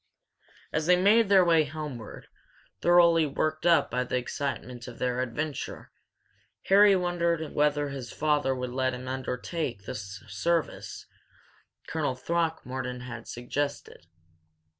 [0.73, 2.25] As they made their way homeward,
[2.81, 5.91] thoroughly worked up by the excitement of their adventure,
[6.63, 11.05] Harry wondered whether his father would let him undertake this service
[11.87, 14.07] Colonel Throckmorton had suggested.